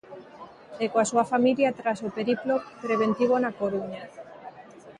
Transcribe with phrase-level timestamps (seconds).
[0.83, 2.55] E coa súa familia tras o periplo
[2.85, 4.03] preventivo na Coruña.